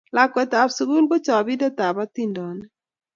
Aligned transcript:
Lakwetap 0.15 0.69
sukul 0.77 1.03
ko 1.09 1.15
chopindetap 1.25 1.95
atindonik 2.05 2.71